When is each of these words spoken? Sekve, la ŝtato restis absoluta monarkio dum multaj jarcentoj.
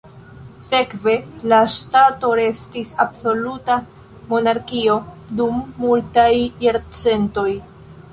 Sekve, 0.67 1.11
la 1.51 1.57
ŝtato 1.73 2.31
restis 2.39 2.89
absoluta 3.05 3.75
monarkio 4.31 4.95
dum 5.43 5.61
multaj 5.85 6.29
jarcentoj. 6.65 7.47